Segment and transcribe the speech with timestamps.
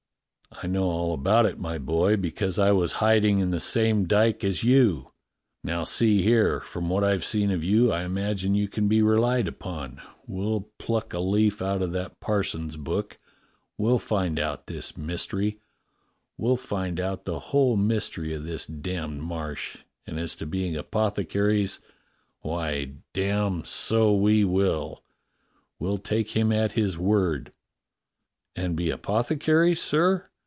[0.63, 4.43] "I know all about it, my boy, because I was hiding in the same dyke
[4.43, 5.07] as you.
[5.63, 9.47] Now see here, from what I've seen of you, I imagine you can be relied
[9.47, 10.01] upon.
[10.27, 13.17] We'll pluck a leaf out of that parson's book.
[13.77, 15.61] We'll find out his mystery.
[16.37, 21.79] We'll find out the whole mystery of this damned Marsh, and as to being apothecaries,
[22.41, 25.01] why, damme, so we will.
[25.79, 27.53] We'll take him at his word."
[28.53, 30.25] "And be apothecaries, sir.